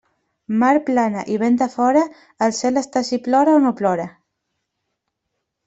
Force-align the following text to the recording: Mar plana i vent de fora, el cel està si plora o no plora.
Mar 0.61 0.79
plana 0.87 1.25
i 1.33 1.37
vent 1.43 1.59
de 1.63 1.67
fora, 1.73 2.03
el 2.47 2.57
cel 2.61 2.83
està 2.83 3.05
si 3.13 3.21
plora 3.29 3.55
o 3.61 3.63
no 3.69 3.75
plora. 3.83 4.09